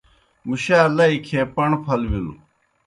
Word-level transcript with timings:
مُشا 0.47 0.79
لئی 0.97 1.15
کھیے 1.25 1.41
پݨ 1.55 1.69
پھل 1.83 2.01
بِلوْ۔ 2.09 2.33